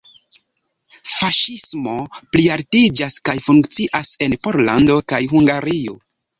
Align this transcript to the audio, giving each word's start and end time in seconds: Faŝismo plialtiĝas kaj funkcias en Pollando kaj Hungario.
Faŝismo 1.09 1.93
plialtiĝas 2.33 3.21
kaj 3.31 3.37
funkcias 3.51 4.17
en 4.29 4.37
Pollando 4.49 4.99
kaj 5.15 5.25
Hungario. 5.39 5.99